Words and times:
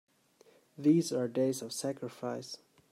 These 0.79 1.11
are 1.11 1.27
days 1.27 1.61
of 1.61 1.71
sacrifice! 1.71 2.57